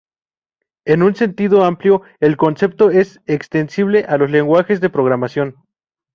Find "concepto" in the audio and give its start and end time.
2.35-2.89